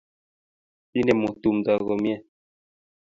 [0.99, 2.15] Inemu tumto komye